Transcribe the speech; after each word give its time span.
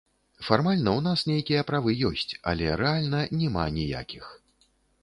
Фармальна 0.45 0.89
ў 0.93 1.01
нас 1.09 1.25
нейкія 1.31 1.61
правы 1.73 1.95
ёсць, 2.09 2.27
але 2.53 2.65
рэальна 2.85 3.23
няма 3.43 3.69
ніякіх. 3.79 4.25